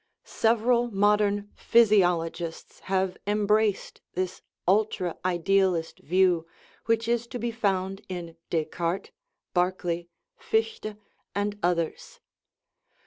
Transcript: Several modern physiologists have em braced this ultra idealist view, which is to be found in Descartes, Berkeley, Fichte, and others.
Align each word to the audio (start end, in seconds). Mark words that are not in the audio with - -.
Several 0.23 0.89
modern 0.89 1.51
physiologists 1.55 2.79
have 2.79 3.19
em 3.27 3.45
braced 3.45 4.01
this 4.15 4.41
ultra 4.67 5.15
idealist 5.23 5.99
view, 5.99 6.47
which 6.87 7.07
is 7.07 7.27
to 7.27 7.37
be 7.37 7.51
found 7.51 8.01
in 8.09 8.35
Descartes, 8.49 9.11
Berkeley, 9.53 10.09
Fichte, 10.39 10.97
and 11.35 11.59
others. 11.61 12.19